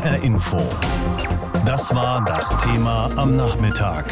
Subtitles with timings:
[0.00, 0.56] HR Info.
[1.66, 4.06] Das war das Thema am Nachmittag.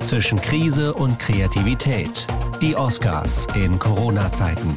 [0.00, 2.26] Zwischen Krise und Kreativität.
[2.60, 4.76] Die Oscars in Corona-Zeiten.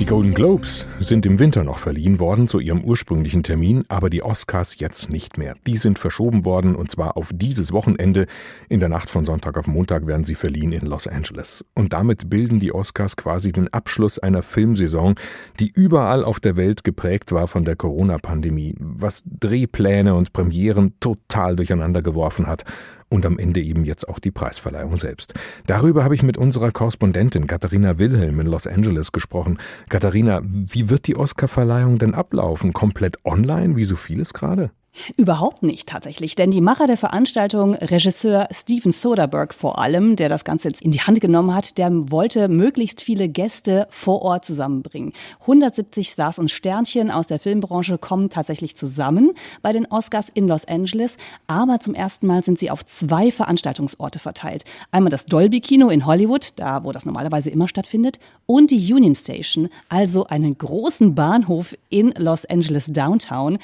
[0.00, 4.22] Die Golden Globes sind im Winter noch verliehen worden zu ihrem ursprünglichen Termin, aber die
[4.22, 5.56] Oscars jetzt nicht mehr.
[5.66, 8.24] Die sind verschoben worden und zwar auf dieses Wochenende.
[8.70, 11.66] In der Nacht von Sonntag auf Montag werden sie verliehen in Los Angeles.
[11.74, 15.16] Und damit bilden die Oscars quasi den Abschluss einer Filmsaison,
[15.60, 21.56] die überall auf der Welt geprägt war von der Corona-Pandemie, was Drehpläne und Premieren total
[21.56, 22.64] durcheinander geworfen hat
[23.10, 25.34] und am Ende eben jetzt auch die Preisverleihung selbst.
[25.66, 29.58] Darüber habe ich mit unserer Korrespondentin Katharina Wilhelm in Los Angeles gesprochen.
[29.90, 32.72] Katharina, wie wird die Oscarverleihung denn ablaufen?
[32.72, 34.70] Komplett online, wie so vieles gerade?
[35.16, 40.44] Überhaupt nicht tatsächlich, denn die Macher der Veranstaltung, Regisseur Steven Soderbergh vor allem, der das
[40.44, 45.12] Ganze jetzt in die Hand genommen hat, der wollte möglichst viele Gäste vor Ort zusammenbringen.
[45.42, 50.64] 170 Stars und Sternchen aus der Filmbranche kommen tatsächlich zusammen bei den Oscars in Los
[50.64, 54.64] Angeles, aber zum ersten Mal sind sie auf zwei Veranstaltungsorte verteilt.
[54.90, 59.14] Einmal das Dolby Kino in Hollywood, da wo das normalerweise immer stattfindet, und die Union
[59.14, 63.58] Station, also einen großen Bahnhof in Los Angeles Downtown.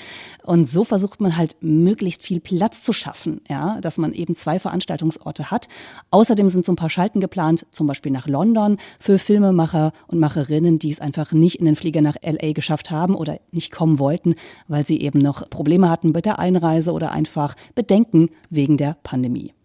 [0.45, 4.35] Und so versucht versucht man halt möglichst viel Platz zu schaffen, ja, dass man eben
[4.35, 5.69] zwei Veranstaltungsorte hat.
[6.11, 10.79] Außerdem sind so ein paar Schalten geplant, zum Beispiel nach London für Filmemacher und Macherinnen,
[10.79, 14.35] die es einfach nicht in den Flieger nach LA geschafft haben oder nicht kommen wollten,
[14.69, 19.56] weil sie eben noch Probleme hatten mit der Einreise oder einfach Bedenken wegen der Pandemie.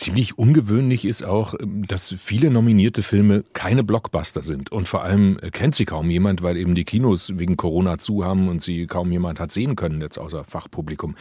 [0.00, 4.72] Ziemlich ungewöhnlich ist auch, ähm, dass viele nominierte Filme keine Blockbuster sind.
[4.72, 8.24] Und vor allem äh, kennt sie kaum jemand, weil eben die Kinos wegen Corona zu
[8.24, 11.16] haben und sie kaum jemand hat sehen können, jetzt außer Fachpublikum.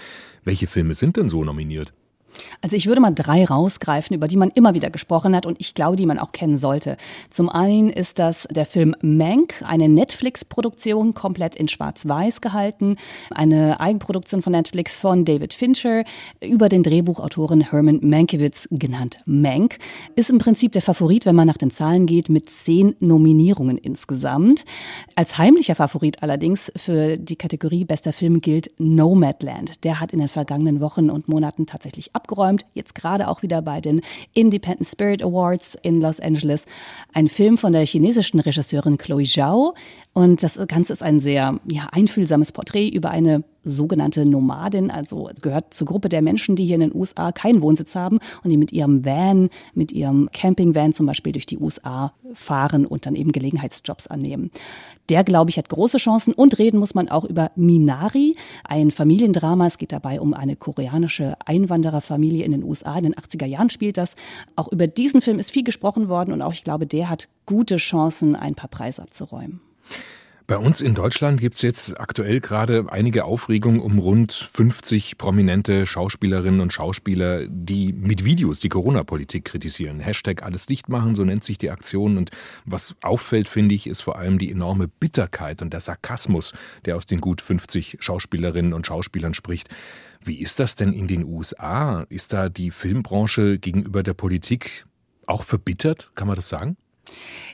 [0.45, 1.91] Welche Filme sind denn so nominiert?
[2.61, 5.73] Also ich würde mal drei rausgreifen, über die man immer wieder gesprochen hat und ich
[5.75, 6.97] glaube, die man auch kennen sollte.
[7.29, 12.97] Zum einen ist das der Film Mank, eine Netflix-Produktion, komplett in Schwarz-Weiß gehalten,
[13.31, 16.03] eine Eigenproduktion von Netflix von David Fincher
[16.43, 19.77] über den Drehbuchautoren Herman Mankiewicz, genannt Mank,
[20.15, 24.65] ist im Prinzip der Favorit, wenn man nach den Zahlen geht, mit zehn Nominierungen insgesamt.
[25.15, 29.85] Als heimlicher Favorit allerdings für die Kategorie bester Film gilt Nomadland.
[29.85, 33.81] Der hat in den vergangenen Wochen und Monaten tatsächlich abgeräumt, jetzt gerade auch wieder bei
[33.81, 34.01] den
[34.33, 36.65] Independent Spirit Awards in Los Angeles.
[37.13, 39.75] Ein Film von der chinesischen Regisseurin Chloe Zhao.
[40.13, 45.73] Und das Ganze ist ein sehr ja, einfühlsames Porträt über eine sogenannte Nomadin, also gehört
[45.73, 48.71] zur Gruppe der Menschen, die hier in den USA keinen Wohnsitz haben und die mit
[48.71, 54.07] ihrem Van, mit ihrem Campingvan zum Beispiel durch die USA fahren und dann eben Gelegenheitsjobs
[54.07, 54.51] annehmen.
[55.09, 59.67] Der, glaube ich, hat große Chancen und reden muss man auch über Minari, ein Familiendrama.
[59.67, 62.97] Es geht dabei um eine koreanische Einwandererfamilie in den USA.
[62.97, 64.15] In den 80er Jahren spielt das.
[64.55, 67.77] Auch über diesen Film ist viel gesprochen worden und auch ich glaube, der hat gute
[67.77, 69.61] Chancen, ein paar Preise abzuräumen.
[70.49, 75.85] Bei uns in Deutschland gibt es jetzt aktuell gerade einige Aufregung um rund 50 prominente
[75.85, 79.99] Schauspielerinnen und Schauspieler, die mit Videos die Corona-Politik kritisieren.
[79.99, 82.17] Hashtag alles dicht machen, so nennt sich die Aktion.
[82.17, 82.31] Und
[82.65, 87.05] was auffällt, finde ich, ist vor allem die enorme Bitterkeit und der Sarkasmus, der aus
[87.05, 89.69] den gut 50 Schauspielerinnen und Schauspielern spricht.
[90.23, 92.07] Wie ist das denn in den USA?
[92.09, 94.87] Ist da die Filmbranche gegenüber der Politik
[95.27, 96.09] auch verbittert?
[96.15, 96.75] Kann man das sagen?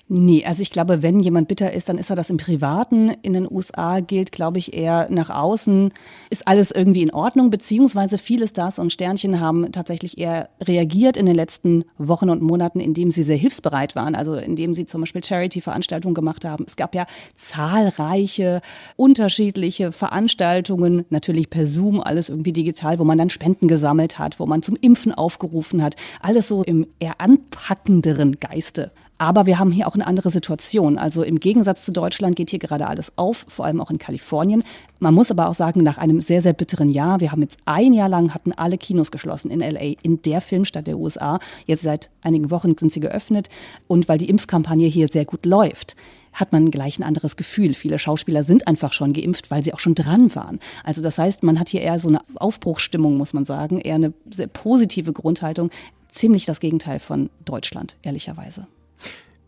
[0.08, 3.10] Nee, also ich glaube, wenn jemand bitter ist, dann ist er das im Privaten.
[3.24, 5.92] In den USA gilt, glaube ich, eher nach außen
[6.30, 11.26] ist alles irgendwie in Ordnung, beziehungsweise viele Stars und Sternchen haben tatsächlich eher reagiert in
[11.26, 15.24] den letzten Wochen und Monaten, indem sie sehr hilfsbereit waren, also indem sie zum Beispiel
[15.24, 16.66] Charity-Veranstaltungen gemacht haben.
[16.68, 18.62] Es gab ja zahlreiche
[18.98, 24.46] unterschiedliche Veranstaltungen, natürlich per Zoom, alles irgendwie digital, wo man dann Spenden gesammelt hat, wo
[24.46, 25.96] man zum Impfen aufgerufen hat.
[26.22, 28.92] Alles so im eher anpackenderen Geiste.
[29.18, 30.98] Aber wir haben hier auch eine andere Situation.
[30.98, 34.64] Also im Gegensatz zu Deutschland geht hier gerade alles auf, vor allem auch in Kalifornien.
[35.00, 37.94] Man muss aber auch sagen, nach einem sehr, sehr bitteren Jahr, wir haben jetzt ein
[37.94, 41.40] Jahr lang hatten alle Kinos geschlossen in LA, in der Filmstadt der USA.
[41.66, 43.48] Jetzt seit einigen Wochen sind sie geöffnet.
[43.88, 45.96] Und weil die Impfkampagne hier sehr gut läuft,
[46.34, 47.74] hat man gleich ein anderes Gefühl.
[47.74, 50.60] Viele Schauspieler sind einfach schon geimpft, weil sie auch schon dran waren.
[50.84, 54.14] Also das heißt, man hat hier eher so eine Aufbruchsstimmung, muss man sagen, eher eine
[54.30, 55.70] sehr positive Grundhaltung.
[56.10, 58.68] Ziemlich das Gegenteil von Deutschland, ehrlicherweise.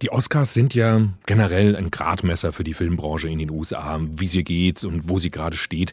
[0.03, 4.43] Die Oscars sind ja generell ein Gradmesser für die Filmbranche in den USA, wie sie
[4.43, 5.91] geht und wo sie gerade steht.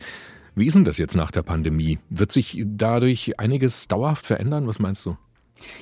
[0.54, 1.98] Wie ist denn das jetzt nach der Pandemie?
[2.10, 4.66] Wird sich dadurch einiges dauerhaft verändern?
[4.66, 5.16] Was meinst du?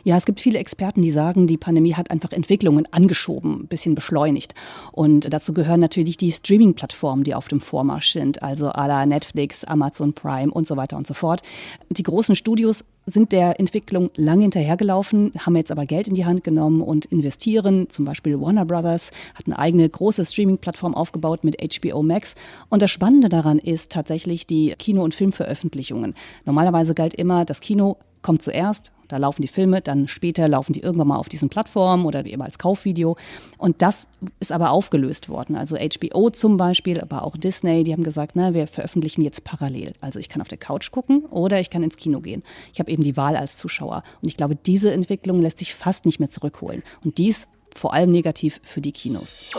[0.05, 3.94] Ja, es gibt viele Experten, die sagen, die Pandemie hat einfach Entwicklungen angeschoben, ein bisschen
[3.94, 4.55] beschleunigt.
[4.93, 9.64] Und dazu gehören natürlich die Streaming-Plattformen, die auf dem Vormarsch sind, also à la Netflix,
[9.64, 11.43] Amazon Prime und so weiter und so fort.
[11.90, 16.44] Die großen Studios sind der Entwicklung lange hinterhergelaufen, haben jetzt aber Geld in die Hand
[16.44, 17.88] genommen und investieren.
[17.88, 22.34] Zum Beispiel Warner Brothers hat eine eigene große Streaming-Plattform aufgebaut mit HBO Max.
[22.69, 26.14] Und das Spannende daran ist tatsächlich die Kino- und Filmveröffentlichungen.
[26.44, 30.81] Normalerweise galt immer, das Kino kommt zuerst, da laufen die Filme, dann später laufen die
[30.81, 33.19] irgendwann mal auf diesen Plattformen oder eben als Kaufvideo.
[33.59, 34.09] Und das
[34.41, 35.55] ist aber aufgelöst worden.
[35.55, 39.93] Also HBO zum Beispiel, aber auch Disney, die haben gesagt, na, wir veröffentlichen jetzt parallel.
[40.00, 42.43] Also ich kann auf der Couch gucken oder ich kann ins Kino gehen.
[42.73, 44.03] Ich habe eben die Wahl als Zuschauer.
[44.23, 46.82] Und ich glaube, diese Entwicklung lässt sich fast nicht mehr zurückholen.
[47.05, 49.50] Und dies vor allem negativ für die Kinos.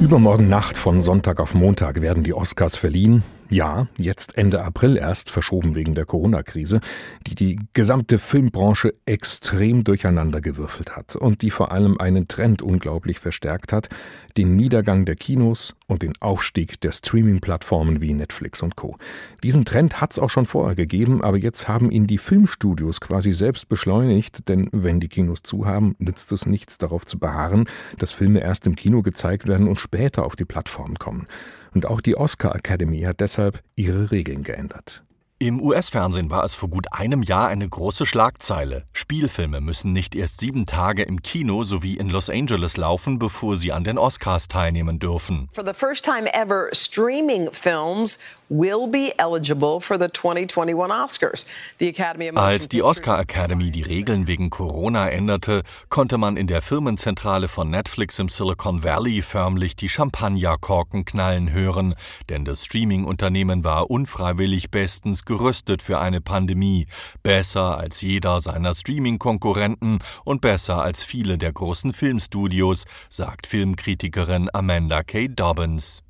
[0.00, 3.22] Übermorgen Nacht von Sonntag auf Montag werden die Oscars verliehen.
[3.48, 6.80] Ja, jetzt Ende April erst, verschoben wegen der Corona-Krise,
[7.28, 13.72] die die gesamte Filmbranche extrem durcheinandergewürfelt hat und die vor allem einen Trend unglaublich verstärkt
[13.72, 13.88] hat,
[14.36, 18.96] den Niedergang der Kinos und den Aufstieg der Streaming-Plattformen wie Netflix und Co.
[19.44, 23.68] Diesen Trend hat's auch schon vorher gegeben, aber jetzt haben ihn die Filmstudios quasi selbst
[23.68, 28.40] beschleunigt, denn wenn die Kinos zu haben, nützt es nichts darauf zu beharren, dass Filme
[28.40, 31.28] erst im Kino gezeigt werden und später auf die Plattformen kommen.
[31.74, 35.05] Und auch die Oscar Academy hat deshalb ihre Regeln geändert.
[35.38, 38.86] Im US-Fernsehen war es vor gut einem Jahr eine große Schlagzeile.
[38.94, 43.70] Spielfilme müssen nicht erst sieben Tage im Kino sowie in Los Angeles laufen, bevor sie
[43.70, 45.50] an den Oscars teilnehmen dürfen.
[45.52, 48.18] For the first time ever, streaming films
[48.48, 51.44] will be eligible for the 2021 Oscars.
[51.78, 56.62] The Academy Als die Oscar Academy die Regeln wegen Corona änderte, konnte man in der
[56.62, 61.94] Firmenzentrale von Netflix im Silicon Valley förmlich die Champagnerkorken knallen hören,
[62.30, 66.86] denn das Streaming-Unternehmen war unfreiwillig bestens gerüstet für eine Pandemie,
[67.22, 75.02] besser als jeder seiner Streaming-Konkurrenten und besser als viele der großen Filmstudios, sagt Filmkritikerin Amanda
[75.02, 75.28] K.
[75.28, 76.05] Dobbins.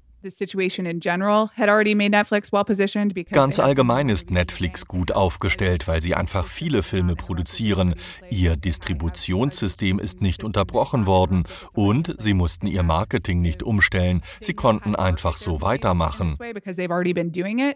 [3.33, 7.95] Ganz allgemein ist Netflix gut aufgestellt, weil sie einfach viele Filme produzieren.
[8.31, 14.23] Ihr Distributionssystem ist nicht unterbrochen worden und sie mussten ihr Marketing nicht umstellen.
[14.41, 16.37] Sie konnten einfach so weitermachen.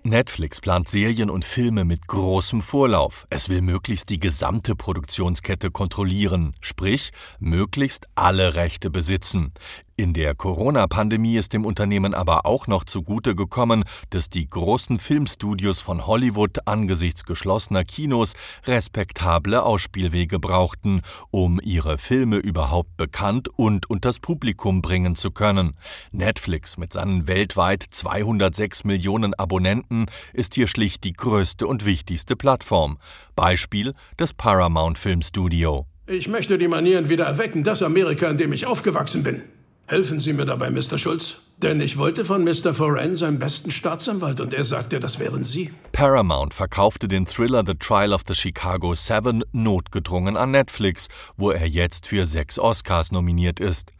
[0.03, 3.27] Netflix plant Serien und Filme mit großem Vorlauf.
[3.31, 9.53] Es will möglichst die gesamte Produktionskette kontrollieren, sprich möglichst alle Rechte besitzen.
[10.01, 15.81] In der Corona-Pandemie ist dem Unternehmen aber auch noch zugute gekommen, dass die großen Filmstudios
[15.81, 18.33] von Hollywood angesichts geschlossener Kinos
[18.65, 25.75] respektable Ausspielwege brauchten, um ihre Filme überhaupt bekannt und unters Publikum bringen zu können.
[26.13, 32.97] Netflix mit seinen weltweit 206 Millionen Abonnenten ist hier schlicht die größte und wichtigste Plattform.
[33.37, 35.85] Beispiel das Paramount Filmstudio.
[36.07, 39.43] Ich möchte die Manieren wieder erwecken, das Amerika, in dem ich aufgewachsen bin.
[39.91, 40.99] Helfen Sie mir dabei, Mr.
[40.99, 41.39] Schulz.
[41.63, 42.73] Denn ich wollte von Mr.
[42.73, 45.71] Foren seinen besten Staatsanwalt und er sagte, das wären Sie.
[45.93, 51.67] Paramount verkaufte den Thriller The Trial of the Chicago Seven notgedrungen an Netflix, wo er
[51.67, 53.93] jetzt für sechs Oscars nominiert ist.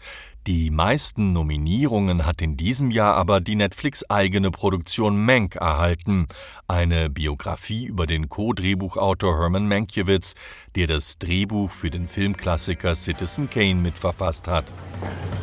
[0.47, 6.29] Die meisten Nominierungen hat in diesem Jahr aber die Netflix-eigene Produktion Mank erhalten,
[6.67, 10.33] eine Biografie über den Co-Drehbuchautor Herman Mankiewicz,
[10.77, 14.73] der das Drehbuch für den Filmklassiker Citizen Kane mitverfasst hat.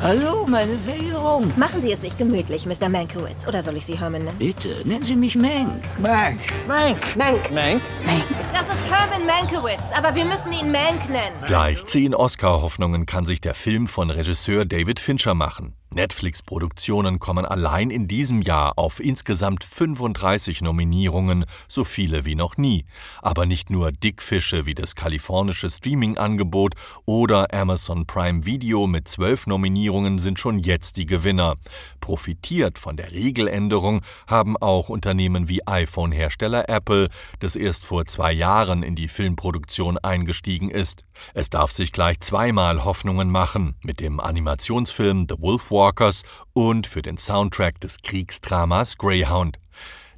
[0.02, 1.54] Hallo, meine Verehrung.
[1.58, 2.90] Machen Sie es sich gemütlich, Mr.
[2.90, 3.48] Mankiewicz.
[3.48, 4.38] Oder soll ich Sie Herman nennen?
[4.38, 5.84] Bitte, nennen Sie mich Mank.
[6.00, 6.40] Mank.
[6.68, 7.16] Mank.
[7.16, 7.52] Mank.
[7.52, 7.82] Mank.
[8.06, 8.24] Mank.
[8.54, 11.36] Das ist Herman Mankiewicz, aber wir müssen ihn Mank nennen.
[11.46, 15.76] Gleich zehn Oscar-Hoffnungen kann sich der Film von Regisseur David Fincher machen.
[15.94, 22.86] Netflix-Produktionen kommen allein in diesem Jahr auf insgesamt 35 Nominierungen, so viele wie noch nie.
[23.22, 30.18] Aber nicht nur Dickfische wie das kalifornische Streaming-Angebot oder Amazon Prime Video mit zwölf Nominierungen
[30.18, 31.56] sind schon jetzt die Gewinner.
[32.02, 37.10] Profitiert von der Regeländerung haben auch Unternehmen wie iPhone-Hersteller Apple,
[37.40, 41.06] das erst vor zwei Jahren in die Filmproduktion eingestiegen ist.
[41.34, 47.04] Es darf sich gleich zweimal Hoffnungen machen mit dem Animationsfilm The Wolf Walkers und für
[47.04, 49.60] den Soundtrack des Kriegsdramas Greyhound.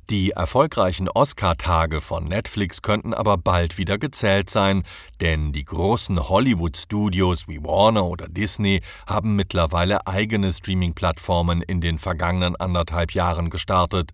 [0.10, 4.84] Die erfolgreichen Oscar-Tage von Netflix könnten aber bald wieder gezählt sein,
[5.22, 12.56] denn die großen Hollywood-Studios wie Warner oder Disney haben mittlerweile eigene Streaming-Plattformen in den vergangenen
[12.56, 14.12] anderthalb Jahren gestartet.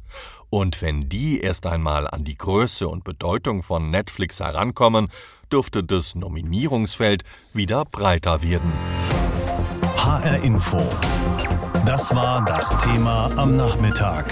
[0.49, 5.07] Und wenn die erst einmal an die Größe und Bedeutung von Netflix herankommen,
[5.49, 7.23] dürfte das Nominierungsfeld
[7.53, 9.04] wieder breiter werden.
[10.05, 10.77] HR Info.
[11.83, 14.31] Das war das Thema am Nachmittag.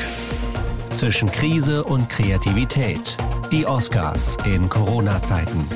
[0.91, 3.17] Zwischen Krise und Kreativität.
[3.51, 5.67] Die Oscars in Corona-Zeiten.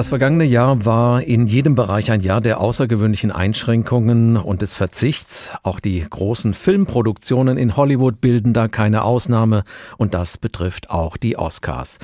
[0.00, 5.50] Das vergangene Jahr war in jedem Bereich ein Jahr der außergewöhnlichen Einschränkungen und des Verzichts.
[5.62, 9.62] Auch die großen Filmproduktionen in Hollywood bilden da keine Ausnahme
[9.98, 11.98] und das betrifft auch die Oscars.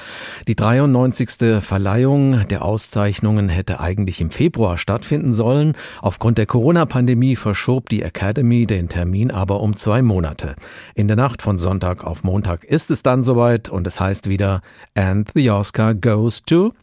[0.47, 1.63] Die 93.
[1.65, 5.73] Verleihung der Auszeichnungen hätte eigentlich im Februar stattfinden sollen.
[6.03, 10.55] Aufgrund der Corona-Pandemie verschob die Academy den Termin aber um zwei Monate.
[10.95, 14.61] In der Nacht von Sonntag auf Montag ist es dann soweit und es heißt wieder
[14.95, 16.75] And the Oscar goes to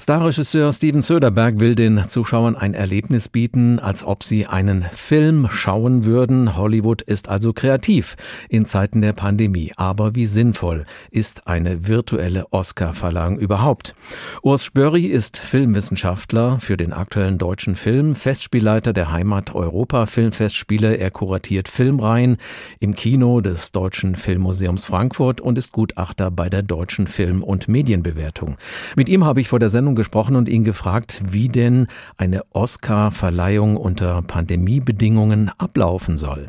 [0.00, 6.04] Starregisseur Steven Söderberg will den Zuschauern ein Erlebnis bieten, als ob sie einen Film schauen
[6.04, 6.56] würden.
[6.56, 8.16] Hollywood ist also kreativ
[8.48, 9.72] in Zeiten der Pandemie.
[9.76, 13.96] Aber wie sinnvoll ist eine virtuelle Oscar-Verleihung überhaupt?
[14.40, 20.96] Urs Spörri ist Filmwissenschaftler für den aktuellen deutschen Film, Festspielleiter der Heimat Europa Filmfestspiele.
[20.96, 22.36] Er kuratiert Filmreihen
[22.78, 28.58] im Kino des Deutschen Filmmuseums Frankfurt und ist Gutachter bei der Deutschen Film- und Medienbewertung.
[28.94, 31.86] Mit ihm habe ich vor der Sendung Sendung gesprochen und ihn gefragt, wie denn
[32.18, 36.48] eine Oscar-Verleihung unter Pandemiebedingungen ablaufen soll.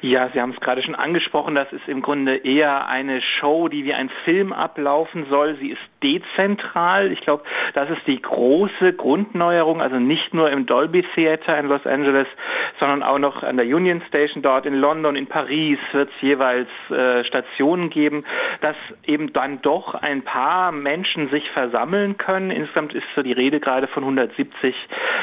[0.00, 3.84] Ja, Sie haben es gerade schon angesprochen, das ist im Grunde eher eine Show, die
[3.84, 5.56] wie ein Film ablaufen soll.
[5.56, 7.12] Sie ist dezentral.
[7.12, 7.42] Ich glaube,
[7.74, 12.28] das ist die große Grundneuerung, also nicht nur im Dolby Theater in Los Angeles,
[12.78, 16.68] sondern auch noch an der Union Station dort in London, in Paris wird es jeweils
[16.90, 18.22] äh, Stationen geben,
[18.60, 22.50] dass eben dann doch ein paar Menschen sich versammeln können.
[22.50, 24.74] Insgesamt ist so die Rede gerade von 170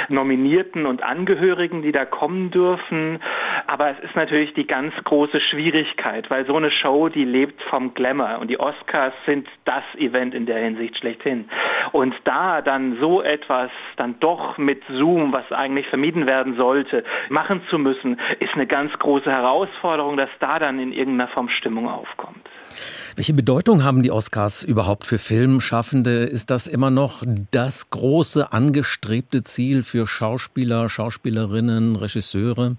[0.09, 3.19] Nominierten und Angehörigen, die da kommen dürfen.
[3.67, 7.93] Aber es ist natürlich die ganz große Schwierigkeit, weil so eine Show, die lebt vom
[7.93, 11.49] Glamour und die Oscars sind das Event in der Hinsicht schlechthin.
[11.91, 17.03] Und da dann so etwas dann doch mit Zoom, was eigentlich vermieden werden sollte,
[17.43, 21.89] machen zu müssen, ist eine ganz große Herausforderung, dass da dann in irgendeiner Form Stimmung
[21.89, 22.37] aufkommt.
[23.15, 26.23] Welche Bedeutung haben die Oscars überhaupt für Filmschaffende?
[26.23, 27.21] Ist das immer noch
[27.51, 32.77] das große angestrebte Ziel für Schauspieler, Schauspielerinnen, Regisseure?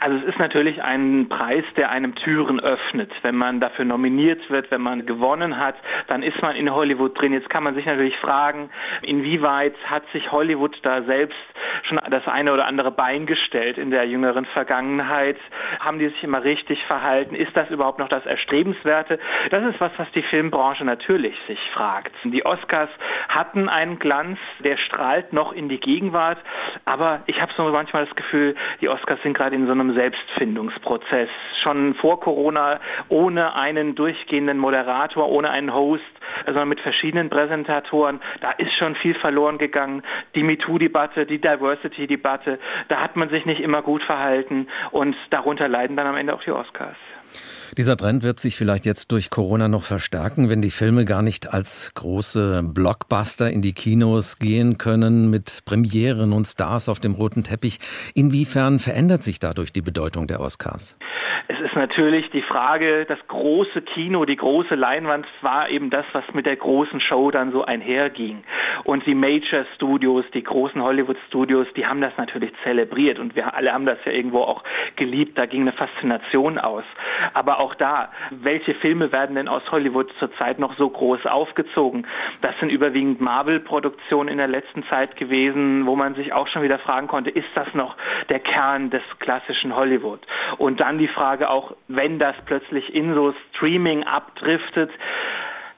[0.00, 3.10] Also es ist natürlich ein Preis, der einem Türen öffnet.
[3.22, 5.76] Wenn man dafür nominiert wird, wenn man gewonnen hat,
[6.06, 7.32] dann ist man in Hollywood drin.
[7.32, 8.70] Jetzt kann man sich natürlich fragen,
[9.02, 11.36] inwieweit hat sich Hollywood da selbst
[11.84, 15.38] schon das eine oder andere Bein gestellt in der jüngeren Vergangenheit?
[15.80, 17.34] Haben die sich immer richtig verhalten?
[17.34, 19.18] Ist das überhaupt noch das Erstrebenswerte?
[19.50, 22.12] Das ist was, was die Filmbranche natürlich sich fragt.
[22.24, 22.90] Die Oscars
[23.28, 26.38] hatten einen Glanz, der strahlt noch in die Gegenwart,
[26.84, 29.94] aber ich habe so manchmal das Gefühl, die Oscars sind gerade in so einem einem
[29.94, 31.28] Selbstfindungsprozess.
[31.62, 36.02] Schon vor Corona ohne einen durchgehenden Moderator, ohne einen Host,
[36.46, 38.20] sondern mit verschiedenen Präsentatoren.
[38.40, 40.02] Da ist schon viel verloren gegangen.
[40.34, 45.96] Die MeToo-Debatte, die Diversity-Debatte, da hat man sich nicht immer gut verhalten und darunter leiden
[45.96, 46.96] dann am Ende auch die Oscars.
[47.76, 51.52] Dieser Trend wird sich vielleicht jetzt durch Corona noch verstärken, wenn die Filme gar nicht
[51.52, 57.44] als große Blockbuster in die Kinos gehen können mit Premieren und Stars auf dem roten
[57.44, 57.78] Teppich.
[58.14, 60.98] Inwiefern verändert sich dadurch die Bedeutung der Oscars?
[61.50, 66.24] Es ist natürlich die Frage, das große Kino, die große Leinwand war eben das, was
[66.34, 68.44] mit der großen Show dann so einherging.
[68.84, 73.54] Und die Major Studios, die großen Hollywood Studios, die haben das natürlich zelebriert und wir
[73.54, 74.62] alle haben das ja irgendwo auch
[74.96, 75.38] geliebt.
[75.38, 76.84] Da ging eine Faszination aus.
[77.32, 82.06] Aber auch da, welche Filme werden denn aus Hollywood zurzeit noch so groß aufgezogen?
[82.40, 86.78] Das sind überwiegend Marvel-Produktionen in der letzten Zeit gewesen, wo man sich auch schon wieder
[86.78, 87.96] fragen konnte, ist das noch
[88.28, 90.20] der Kern des klassischen Hollywood?
[90.58, 94.90] Und dann die Frage, auch, wenn das plötzlich in so Streaming abdriftet,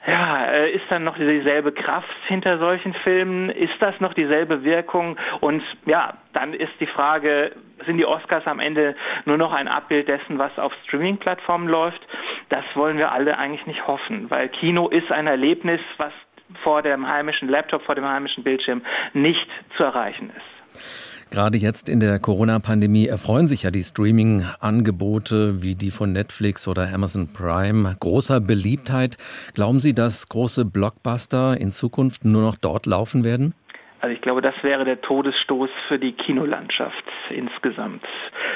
[0.06, 3.50] ja, äh, ist dann noch dieselbe Kraft hinter solchen Filmen?
[3.50, 5.18] Ist das noch dieselbe Wirkung?
[5.40, 7.52] Und ja, dann ist die Frage,
[7.86, 8.94] sind die Oscars am Ende
[9.24, 12.00] nur noch ein Abbild dessen, was auf Streaming-Plattformen läuft?
[12.48, 16.12] Das wollen wir alle eigentlich nicht hoffen, weil Kino ist ein Erlebnis, was
[16.62, 18.82] vor dem heimischen Laptop, vor dem heimischen Bildschirm
[19.12, 20.80] nicht zu erreichen ist.
[21.30, 26.92] Gerade jetzt in der Corona-Pandemie erfreuen sich ja die Streaming-Angebote wie die von Netflix oder
[26.92, 29.16] Amazon Prime großer Beliebtheit.
[29.54, 33.54] Glauben Sie, dass große Blockbuster in Zukunft nur noch dort laufen werden?
[34.00, 38.02] Also ich glaube, das wäre der Todesstoß für die Kinolandschaft insgesamt.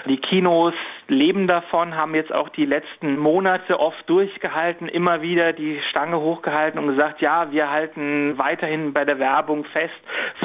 [0.07, 0.73] Die Kinos
[1.07, 6.81] leben davon, haben jetzt auch die letzten Monate oft durchgehalten, immer wieder die Stange hochgehalten
[6.81, 9.93] und gesagt, ja, wir halten weiterhin bei der Werbung fest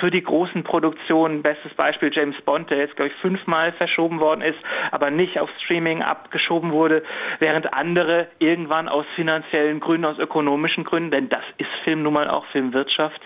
[0.01, 1.43] für die großen Produktionen.
[1.43, 4.59] Bestes Beispiel James Bond, der jetzt, glaube ich, fünfmal verschoben worden ist,
[4.91, 7.03] aber nicht auf Streaming abgeschoben wurde,
[7.39, 12.29] während andere irgendwann aus finanziellen Gründen, aus ökonomischen Gründen, denn das ist Film nun mal
[12.29, 13.21] auch Filmwirtschaft,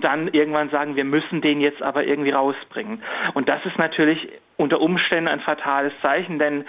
[0.00, 3.02] dann irgendwann sagen, wir müssen den jetzt aber irgendwie rausbringen.
[3.34, 6.64] Und das ist natürlich unter Umständen ein fatales Zeichen, denn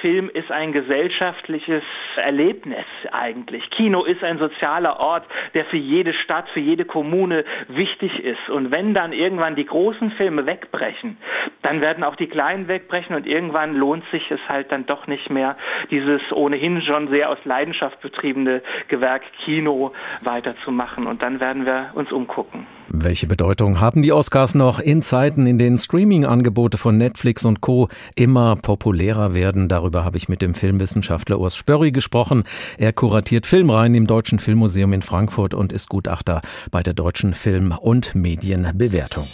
[0.00, 1.82] Film ist ein gesellschaftliches
[2.16, 3.68] Erlebnis eigentlich.
[3.70, 8.48] Kino ist ein sozialer Ort, der für jede Stadt, für jede Kommune wichtig ist.
[8.48, 11.16] Und wenn dann irgendwann die großen Filme wegbrechen,
[11.62, 15.28] dann werden auch die kleinen wegbrechen und irgendwann lohnt sich es halt dann doch nicht
[15.28, 15.56] mehr,
[15.90, 21.08] dieses ohnehin schon sehr aus Leidenschaft betriebene Gewerk Kino weiterzumachen.
[21.08, 22.68] Und dann werden wir uns umgucken.
[22.94, 27.88] Welche Bedeutung haben die Oscars noch in Zeiten, in denen Streaming-Angebote von Netflix und Co.
[28.16, 29.68] immer populärer werden?
[29.68, 32.44] Darüber habe ich mit dem Filmwissenschaftler Urs Spörri gesprochen.
[32.76, 37.72] Er kuratiert Filmreihen im Deutschen Filmmuseum in Frankfurt und ist Gutachter bei der Deutschen Film-
[37.72, 39.26] und Medienbewertung.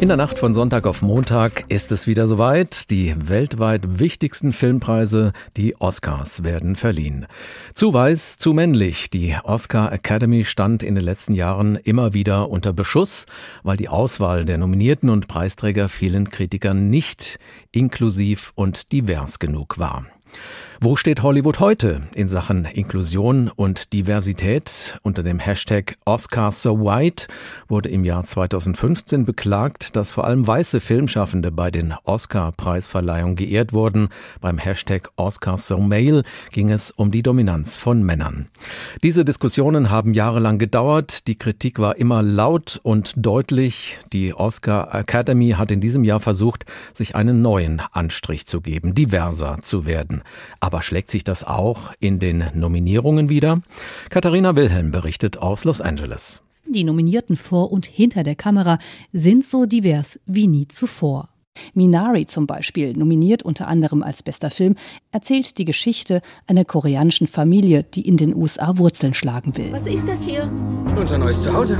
[0.00, 2.90] In der Nacht von Sonntag auf Montag ist es wieder soweit.
[2.90, 7.26] Die weltweit wichtigsten Filmpreise, die Oscars, werden verliehen.
[7.74, 9.10] Zu weiß, zu männlich.
[9.10, 13.26] Die Oscar Academy stand in den letzten Jahren immer wieder unter Beschuss,
[13.62, 17.38] weil die Auswahl der Nominierten und Preisträger vielen Kritikern nicht
[17.70, 20.06] inklusiv und divers genug war.
[20.82, 24.98] Wo steht Hollywood heute in Sachen Inklusion und Diversität?
[25.02, 27.26] Unter dem Hashtag Oscar So White
[27.68, 34.08] wurde im Jahr 2015 beklagt, dass vor allem weiße Filmschaffende bei den Oscar-Preisverleihungen geehrt wurden.
[34.40, 38.46] Beim Hashtag Oscar So Male ging es um die Dominanz von Männern.
[39.02, 41.26] Diese Diskussionen haben jahrelang gedauert.
[41.26, 43.98] Die Kritik war immer laut und deutlich.
[44.14, 49.58] Die Oscar Academy hat in diesem Jahr versucht, sich einen neuen Anstrich zu geben, diverser
[49.60, 50.22] zu werden.
[50.82, 53.62] Schlägt sich das auch in den Nominierungen wieder?
[54.08, 56.42] Katharina Wilhelm berichtet aus Los Angeles.
[56.66, 58.78] Die Nominierten vor und hinter der Kamera
[59.12, 61.28] sind so divers wie nie zuvor.
[61.74, 64.76] Minari zum Beispiel, nominiert unter anderem als bester Film,
[65.12, 69.72] erzählt die Geschichte einer koreanischen Familie, die in den USA Wurzeln schlagen will.
[69.72, 70.50] Was ist das hier?
[70.96, 71.78] Unser neues Zuhause.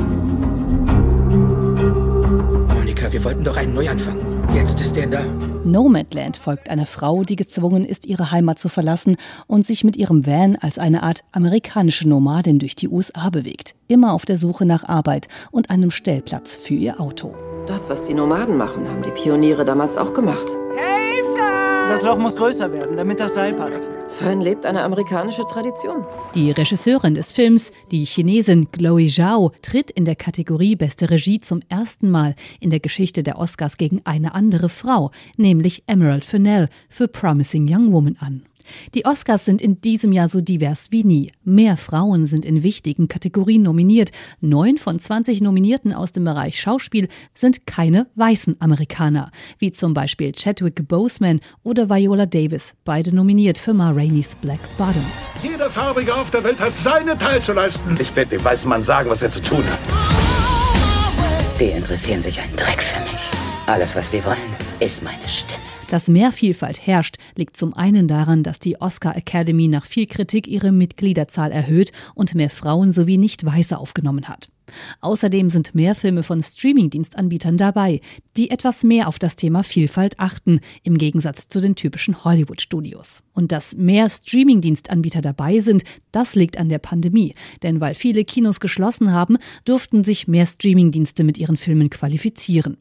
[2.68, 4.16] Monika, wir wollten doch einen Neuanfang.
[4.54, 5.22] Jetzt ist er da.
[5.64, 10.26] Nomadland folgt einer Frau, die gezwungen ist, ihre Heimat zu verlassen und sich mit ihrem
[10.26, 13.74] Van als eine Art amerikanische Nomadin durch die USA bewegt.
[13.88, 17.34] Immer auf der Suche nach Arbeit und einem Stellplatz für ihr Auto.
[17.66, 20.46] Das, was die Nomaden machen, haben die Pioniere damals auch gemacht.
[21.90, 23.88] Das Loch muss größer werden, damit das Seil passt.
[24.06, 26.06] Fern lebt eine amerikanische Tradition.
[26.36, 31.62] Die Regisseurin des Films, die Chinesin Chloe Zhao, tritt in der Kategorie Beste Regie zum
[31.68, 37.08] ersten Mal in der Geschichte der Oscars gegen eine andere Frau, nämlich Emerald Fennell für
[37.08, 38.42] Promising Young Woman an.
[38.94, 41.32] Die Oscars sind in diesem Jahr so divers wie nie.
[41.44, 44.10] Mehr Frauen sind in wichtigen Kategorien nominiert.
[44.40, 50.32] Neun von 20 Nominierten aus dem Bereich Schauspiel sind keine weißen Amerikaner, wie zum Beispiel
[50.32, 55.04] Chadwick Boseman oder Viola Davis, beide nominiert für Ma Rainey's Black Bottom.
[55.42, 57.96] Jeder Farbige auf der Welt hat seinen Teil zu leisten.
[58.00, 59.78] Ich werde dem weißen Mann sagen, was er zu tun hat.
[61.58, 63.30] Die interessieren sich einen Dreck für mich.
[63.66, 64.36] Alles, was die wollen,
[64.80, 65.79] ist meine Stimme.
[65.90, 70.46] Dass mehr Vielfalt herrscht, liegt zum einen daran, dass die Oscar Academy nach viel Kritik
[70.46, 74.48] ihre Mitgliederzahl erhöht und mehr Frauen sowie Nicht-Weiße aufgenommen hat.
[75.00, 78.00] Außerdem sind mehr Filme von Streamingdienstanbietern dabei,
[78.36, 83.24] die etwas mehr auf das Thema Vielfalt achten, im Gegensatz zu den typischen Hollywood-Studios.
[83.32, 87.34] Und dass mehr Streamingdienstanbieter dabei sind, das liegt an der Pandemie.
[87.64, 92.76] Denn weil viele Kinos geschlossen haben, durften sich mehr Streamingdienste mit ihren Filmen qualifizieren.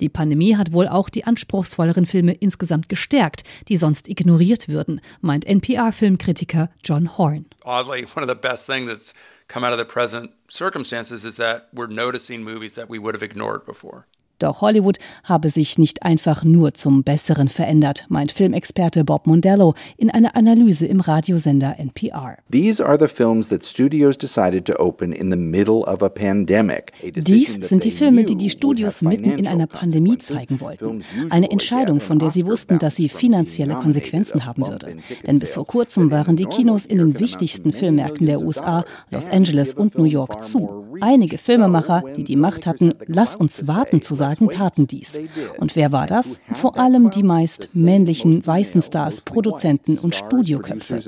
[0.00, 5.46] Die Pandemie hat wohl auch die anspruchsvolleren Filme insgesamt gestärkt, die sonst ignoriert würden, meint
[5.46, 7.46] NPR-Filmkritiker John Horn.
[7.64, 9.14] Oddly, one of the best things that's
[9.48, 13.24] come out of the present circumstances is that we're noticing movies that we would have
[13.24, 14.06] ignored before.
[14.38, 20.10] Doch Hollywood habe sich nicht einfach nur zum Besseren verändert, meint Filmexperte Bob Mondello in
[20.10, 22.36] einer Analyse im Radiosender NPR.
[22.50, 26.92] These are the films that studios decided to open in the middle of a pandemic.
[27.14, 31.02] Dies sind die Filme, die die Studios mitten in einer Pandemie zeigen wollten.
[31.30, 34.96] Eine Entscheidung, von der sie wussten, dass sie finanzielle Konsequenzen haben würde.
[35.26, 39.74] Denn bis vor kurzem waren die Kinos in den wichtigsten Filmmärkten der USA, Los Angeles
[39.74, 40.86] und New York zu.
[41.00, 45.20] Einige Filmemacher, die die Macht hatten, lass uns warten zu sagen, taten dies.
[45.58, 46.40] Und wer war das?
[46.54, 51.00] Vor allem die meist männlichen weißen Stars, Produzenten und Studioköpfe.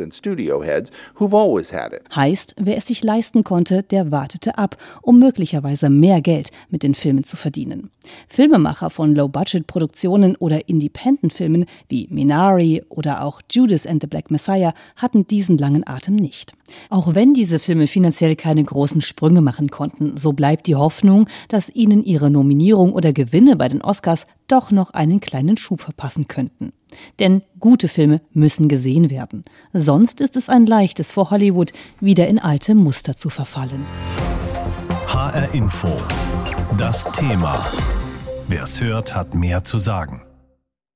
[2.14, 6.94] Heißt, wer es sich leisten konnte, der wartete ab, um möglicherweise mehr Geld mit den
[6.94, 7.90] Filmen zu verdienen.
[8.28, 15.26] Filmemacher von Low-Budget-Produktionen oder Independent-Filmen wie Minari oder auch Judas and the Black Messiah hatten
[15.26, 16.54] diesen langen Atem nicht.
[16.88, 21.68] Auch wenn diese Filme finanziell keine großen Sprünge machen konnten, so bleibt die Hoffnung, dass
[21.68, 26.72] ihnen ihre Nominierung oder Gewinne bei den Oscars doch noch einen kleinen Schub verpassen könnten.
[27.18, 29.42] Denn gute Filme müssen gesehen werden.
[29.72, 33.87] Sonst ist es ein leichtes vor Hollywood, wieder in alte Muster zu verfallen.
[35.06, 35.88] HR Info.
[36.76, 37.64] Das Thema.
[38.48, 40.22] Wer es hört, hat mehr zu sagen.